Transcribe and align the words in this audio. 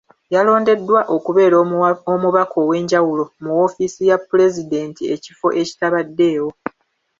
Yalondeddwa 0.33 0.99
okubeera 1.15 1.55
omubaka 2.13 2.55
ow’enjawulo 2.63 3.23
mu 3.41 3.49
woofiisi 3.57 4.01
ya 4.09 4.17
Pulezidenti 4.27 5.03
ekifo 5.13 5.47
ekitabaddeewo. 5.61 6.49